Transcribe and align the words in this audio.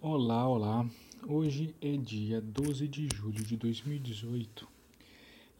Olá, 0.00 0.48
olá. 0.48 0.88
Hoje 1.26 1.74
é 1.82 1.96
dia 1.96 2.40
12 2.40 2.86
de 2.86 3.08
julho 3.16 3.42
de 3.42 3.56
2018 3.56 4.68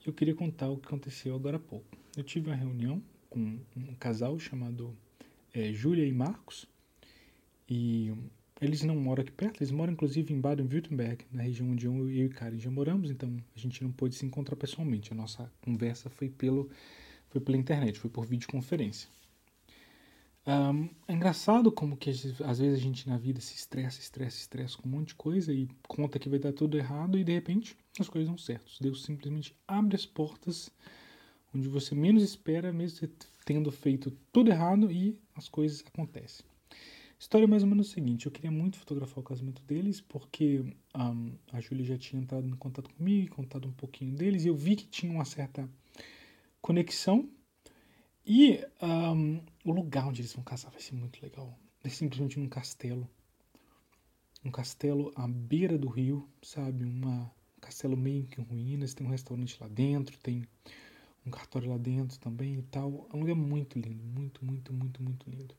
e 0.00 0.08
eu 0.08 0.12
queria 0.12 0.32
contar 0.32 0.68
o 0.68 0.76
que 0.76 0.86
aconteceu 0.86 1.34
agora 1.34 1.56
há 1.56 1.60
pouco. 1.60 1.84
Eu 2.16 2.22
tive 2.22 2.48
uma 2.48 2.54
reunião 2.54 3.02
com 3.28 3.58
um 3.76 3.94
casal 3.98 4.38
chamado 4.38 4.96
é, 5.52 5.72
Júlia 5.72 6.06
e 6.06 6.12
Marcos 6.12 6.66
e 7.68 8.14
eles 8.60 8.84
não 8.84 8.94
moram 8.94 9.22
aqui 9.22 9.32
perto, 9.32 9.58
eles 9.58 9.72
moram 9.72 9.94
inclusive 9.94 10.32
em 10.32 10.40
Baden-Württemberg, 10.40 11.24
na 11.32 11.42
região 11.42 11.72
onde 11.72 11.86
eu 11.86 12.08
e 12.08 12.28
Karen 12.28 12.60
já 12.60 12.70
moramos, 12.70 13.10
então 13.10 13.36
a 13.56 13.58
gente 13.58 13.82
não 13.82 13.90
pôde 13.90 14.14
se 14.14 14.24
encontrar 14.24 14.54
pessoalmente. 14.54 15.12
A 15.12 15.16
nossa 15.16 15.50
conversa 15.60 16.08
foi, 16.08 16.28
pelo, 16.28 16.70
foi 17.28 17.40
pela 17.40 17.58
internet, 17.58 17.98
foi 17.98 18.08
por 18.08 18.24
videoconferência. 18.24 19.08
Um, 20.46 20.88
é 21.06 21.12
engraçado 21.12 21.70
como 21.70 21.96
que 21.96 22.08
às 22.08 22.58
vezes 22.58 22.74
a 22.74 22.80
gente 22.80 23.06
na 23.06 23.18
vida 23.18 23.38
se 23.40 23.54
estressa, 23.54 24.00
estressa, 24.00 24.38
estressa 24.38 24.78
com 24.78 24.88
um 24.88 24.92
monte 24.92 25.08
de 25.08 25.14
coisa 25.14 25.52
e 25.52 25.68
conta 25.86 26.18
que 26.18 26.28
vai 26.28 26.38
dar 26.38 26.52
tudo 26.52 26.78
errado 26.78 27.18
e 27.18 27.24
de 27.24 27.32
repente 27.32 27.76
as 28.00 28.08
coisas 28.08 28.28
dão 28.28 28.38
certo. 28.38 28.72
Deus 28.80 29.04
simplesmente 29.04 29.54
abre 29.66 29.94
as 29.94 30.06
portas 30.06 30.70
onde 31.54 31.68
você 31.68 31.94
menos 31.94 32.22
espera, 32.22 32.72
mesmo 32.72 33.08
tendo 33.44 33.70
feito 33.70 34.10
tudo 34.32 34.50
errado 34.50 34.90
e 34.90 35.20
as 35.34 35.48
coisas 35.48 35.84
acontecem. 35.86 36.46
A 36.70 37.20
história 37.20 37.44
é 37.44 37.48
mais 37.48 37.62
ou 37.62 37.68
menos 37.68 37.88
o 37.88 37.90
seguinte: 37.90 38.26
eu 38.26 38.32
queria 38.32 38.50
muito 38.50 38.78
fotografar 38.78 39.18
o 39.18 39.22
casamento 39.22 39.60
deles 39.62 40.00
porque 40.00 40.64
um, 40.94 41.32
a 41.52 41.60
Júlia 41.60 41.84
já 41.84 41.98
tinha 41.98 42.22
entrado 42.22 42.46
em 42.46 42.56
contato 42.56 42.88
comigo, 42.94 43.34
contado 43.34 43.66
um 43.66 43.72
pouquinho 43.72 44.14
deles 44.14 44.44
e 44.44 44.48
eu 44.48 44.56
vi 44.56 44.76
que 44.76 44.86
tinha 44.86 45.12
uma 45.12 45.24
certa 45.24 45.68
conexão 46.60 47.28
e 48.24 48.60
um, 48.82 49.40
o 49.68 49.74
lugar 49.74 50.06
onde 50.06 50.22
eles 50.22 50.32
vão 50.32 50.42
casar 50.42 50.70
vai 50.70 50.80
ser 50.80 50.94
muito 50.94 51.22
legal. 51.22 51.58
É 51.84 51.88
simplesmente 51.90 52.38
num 52.38 52.48
castelo. 52.48 53.08
Um 54.44 54.50
castelo 54.50 55.12
à 55.14 55.28
beira 55.28 55.76
do 55.76 55.88
rio, 55.88 56.26
sabe? 56.42 56.84
Uma, 56.84 57.24
um 57.24 57.60
castelo 57.60 57.96
meio 57.96 58.26
que 58.26 58.40
em 58.40 58.44
ruínas. 58.44 58.94
Tem 58.94 59.06
um 59.06 59.10
restaurante 59.10 59.58
lá 59.60 59.68
dentro, 59.68 60.16
tem 60.18 60.46
um 61.26 61.30
cartório 61.30 61.68
lá 61.68 61.76
dentro 61.76 62.18
também 62.18 62.54
e 62.54 62.62
tal. 62.62 63.06
É 63.12 63.16
um 63.16 63.20
lugar 63.20 63.34
muito 63.34 63.78
lindo, 63.78 64.02
muito, 64.02 64.44
muito, 64.44 64.72
muito, 64.72 65.02
muito 65.02 65.30
lindo. 65.30 65.54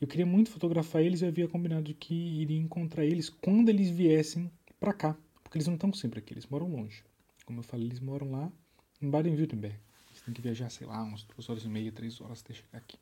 Eu 0.00 0.06
queria 0.06 0.26
muito 0.26 0.50
fotografar 0.50 1.02
eles 1.02 1.22
e 1.22 1.26
havia 1.26 1.48
combinado 1.48 1.92
que 1.94 2.14
iria 2.14 2.58
encontrar 2.58 3.04
eles 3.04 3.28
quando 3.28 3.68
eles 3.68 3.90
viessem 3.90 4.50
para 4.78 4.92
cá. 4.92 5.16
Porque 5.42 5.58
eles 5.58 5.66
não 5.66 5.74
estão 5.74 5.92
sempre 5.92 6.20
aqui, 6.20 6.34
eles 6.34 6.46
moram 6.46 6.70
longe. 6.70 7.02
Como 7.44 7.58
eu 7.58 7.64
falei, 7.64 7.86
eles 7.86 8.00
moram 8.00 8.30
lá 8.30 8.52
em 9.00 9.10
Baden-Württemberg. 9.10 9.76
Você 10.22 10.26
tem 10.26 10.34
que 10.34 10.40
viajar, 10.40 10.70
sei 10.70 10.86
lá, 10.86 11.02
umas 11.02 11.24
duas 11.24 11.48
horas 11.48 11.64
e 11.64 11.68
meia, 11.68 11.90
três 11.90 12.20
horas 12.20 12.40
até 12.40 12.54
chegar 12.54 12.78
aqui. 12.78 12.96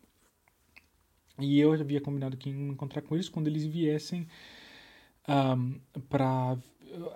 E 1.39 1.59
eu 1.59 1.73
havia 1.73 2.01
combinado 2.01 2.37
que 2.37 2.49
ia 2.49 2.57
encontrar 2.57 3.03
com 3.03 3.15
eles 3.15 3.29
quando 3.29 3.47
eles 3.47 3.65
viessem 3.65 4.27
um, 5.29 5.79
para 6.09 6.57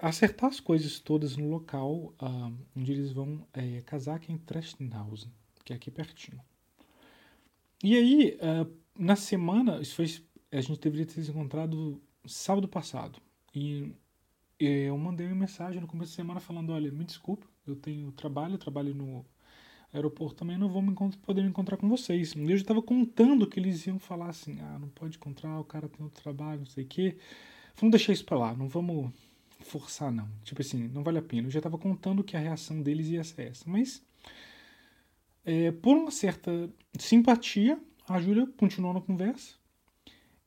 acertar 0.02 0.50
as 0.50 0.60
coisas 0.60 1.00
todas 1.00 1.36
no 1.36 1.48
local 1.48 2.14
um, 2.20 2.56
onde 2.76 2.92
eles 2.92 3.12
vão 3.12 3.46
é, 3.54 3.80
casar, 3.82 4.18
que 4.20 4.30
é 4.30 4.34
em 4.34 4.38
Trestenhausen, 4.38 5.32
que 5.64 5.72
é 5.72 5.76
aqui 5.76 5.90
pertinho. 5.90 6.40
E 7.82 7.96
aí, 7.96 8.38
uh, 8.40 8.70
na 8.98 9.16
semana, 9.16 9.80
isso 9.80 9.96
foi, 9.96 10.06
a 10.52 10.60
gente 10.60 10.80
deveria 10.80 11.06
ter 11.06 11.22
se 11.22 11.30
encontrado 11.30 12.00
sábado 12.26 12.68
passado. 12.68 13.20
E 13.54 13.90
eu 14.58 14.96
mandei 14.98 15.26
uma 15.26 15.34
mensagem 15.34 15.80
no 15.80 15.86
começo 15.86 16.12
da 16.12 16.16
semana 16.16 16.40
falando: 16.40 16.72
olha, 16.72 16.90
me 16.90 17.04
desculpa, 17.04 17.46
eu 17.66 17.74
tenho 17.74 18.12
trabalho, 18.12 18.58
trabalho 18.58 18.94
no 18.94 19.24
aeroporto 19.96 20.36
também 20.36 20.58
não 20.58 20.68
vou 20.68 20.82
me 20.82 20.94
poder 21.22 21.42
me 21.42 21.48
encontrar 21.48 21.76
com 21.76 21.88
vocês. 21.88 22.34
Eu 22.34 22.48
já 22.48 22.54
estava 22.56 22.82
contando 22.82 23.46
que 23.46 23.58
eles 23.60 23.86
iam 23.86 23.98
falar 23.98 24.28
assim: 24.28 24.58
ah, 24.60 24.78
não 24.78 24.88
pode 24.88 25.16
encontrar, 25.16 25.58
o 25.60 25.64
cara 25.64 25.88
tem 25.88 26.04
outro 26.04 26.22
trabalho, 26.22 26.60
não 26.60 26.66
sei 26.66 26.84
o 26.84 26.86
quê. 26.86 27.16
Vamos 27.76 27.92
deixar 27.92 28.12
isso 28.12 28.24
para 28.24 28.38
lá, 28.38 28.54
não 28.54 28.68
vamos 28.68 29.10
forçar, 29.60 30.12
não. 30.12 30.28
Tipo 30.42 30.60
assim, 30.60 30.88
não 30.88 31.02
vale 31.02 31.18
a 31.18 31.22
pena. 31.22 31.48
Eu 31.48 31.50
já 31.50 31.58
estava 31.58 31.78
contando 31.78 32.22
que 32.22 32.36
a 32.36 32.40
reação 32.40 32.82
deles 32.82 33.08
ia 33.08 33.24
ser 33.24 33.50
essa. 33.50 33.64
Mas, 33.68 34.02
é, 35.44 35.72
por 35.72 35.96
uma 35.96 36.10
certa 36.10 36.70
simpatia, 36.98 37.78
a 38.08 38.20
Júlia 38.20 38.46
continuou 38.56 38.94
na 38.94 39.00
conversa. 39.00 39.54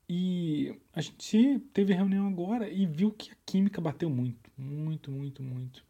E 0.09 0.74
a 0.94 1.02
gente 1.02 1.59
teve 1.74 1.94
reunião 1.94 2.28
agora 2.28 2.69
e 2.69 2.85
viu 2.85 3.12
que 3.12 3.31
a 3.31 3.35
química 3.46 3.81
bateu 3.81 4.09
muito, 4.09 4.50
muito, 4.58 5.12
muito, 5.12 5.44
muito. 5.44 5.84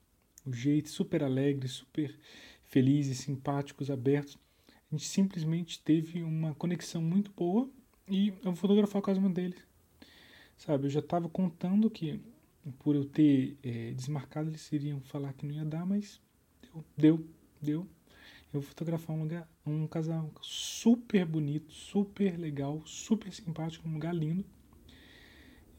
O 0.44 0.52
jeito 0.52 0.90
super 0.90 1.24
alegre, 1.24 1.68
super 1.68 2.18
felizes, 2.68 3.20
simpáticos, 3.20 3.90
abertos. 3.90 4.38
A 4.92 4.96
gente 4.96 5.08
simplesmente 5.08 5.82
teve 5.82 6.24
uma 6.24 6.54
conexão 6.56 7.02
muito 7.02 7.32
boa 7.32 7.70
e 8.08 8.30
eu 8.30 8.52
vou 8.52 8.56
fotografar 8.56 9.00
o 9.00 9.04
casamento 9.04 9.34
deles. 9.34 9.60
Sabe, 10.58 10.86
eu 10.86 10.90
já 10.90 11.00
estava 11.00 11.28
contando 11.30 11.90
que 11.90 12.20
por 12.80 12.96
eu 12.96 13.06
ter 13.06 13.58
é, 13.64 13.92
desmarcado 13.92 14.50
eles 14.50 14.72
iriam 14.72 15.00
falar 15.02 15.34
que 15.34 15.46
não 15.46 15.56
ia 15.56 15.66
dar, 15.66 15.86
mas 15.86 16.22
deu, 16.62 16.84
deu, 16.98 17.28
deu. 17.62 17.88
Eu 18.54 18.62
vou 18.62 18.64
fotografar 18.64 19.16
um 19.16 19.22
lugar, 19.22 19.50
um 19.66 19.86
casal 19.88 20.32
super 20.42 21.26
bonito, 21.26 21.72
super 21.72 22.38
legal, 22.40 22.82
super 22.86 23.32
simpático, 23.34 23.88
um 23.88 23.94
lugar 23.94 24.16
lindo. 24.16 24.46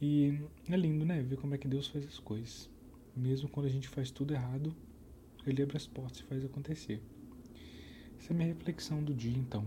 E 0.00 0.38
é 0.68 0.76
lindo, 0.76 1.04
né? 1.04 1.22
Ver 1.22 1.38
como 1.38 1.54
é 1.54 1.58
que 1.58 1.66
Deus 1.66 1.88
faz 1.88 2.06
as 2.06 2.18
coisas. 2.18 2.70
Mesmo 3.16 3.48
quando 3.48 3.66
a 3.66 3.70
gente 3.70 3.88
faz 3.88 4.10
tudo 4.10 4.34
errado, 4.34 4.76
ele 5.50 5.62
abre 5.62 5.76
as 5.76 5.86
portas 5.86 6.20
e 6.20 6.24
faz 6.24 6.44
acontecer. 6.44 7.02
Essa 8.18 8.32
é 8.32 8.34
a 8.34 8.36
minha 8.36 8.48
reflexão 8.48 9.02
do 9.02 9.14
dia, 9.14 9.36
então, 9.36 9.64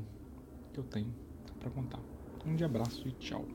que 0.73 0.79
eu 0.79 0.83
tenho 0.83 1.15
para 1.59 1.71
contar. 1.71 2.03
Um 2.45 2.55
de 2.55 2.63
abraço 2.63 3.07
e 3.07 3.11
tchau. 3.13 3.47